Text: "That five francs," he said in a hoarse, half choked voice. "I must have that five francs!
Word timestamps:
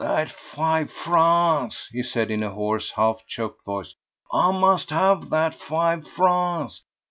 "That 0.03 0.31
five 0.31 0.91
francs," 0.91 1.87
he 1.91 2.01
said 2.01 2.31
in 2.31 2.41
a 2.41 2.49
hoarse, 2.49 2.89
half 2.93 3.23
choked 3.27 3.63
voice. 3.65 3.93
"I 4.33 4.51
must 4.51 4.89
have 4.89 5.29
that 5.29 5.53
five 5.53 6.07
francs! 6.07 6.81